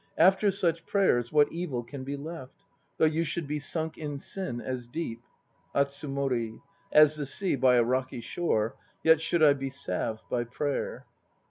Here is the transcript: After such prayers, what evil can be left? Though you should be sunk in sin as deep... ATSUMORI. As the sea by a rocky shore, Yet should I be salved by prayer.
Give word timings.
After 0.17 0.49
such 0.49 0.87
prayers, 0.87 1.31
what 1.31 1.51
evil 1.51 1.83
can 1.83 2.03
be 2.03 2.17
left? 2.17 2.55
Though 2.97 3.05
you 3.05 3.23
should 3.23 3.45
be 3.45 3.59
sunk 3.59 3.99
in 3.99 4.17
sin 4.17 4.59
as 4.59 4.87
deep... 4.87 5.21
ATSUMORI. 5.75 6.59
As 6.91 7.17
the 7.17 7.27
sea 7.27 7.55
by 7.55 7.75
a 7.75 7.83
rocky 7.83 8.21
shore, 8.21 8.75
Yet 9.03 9.21
should 9.21 9.43
I 9.43 9.53
be 9.53 9.69
salved 9.69 10.23
by 10.27 10.45
prayer. 10.45 11.05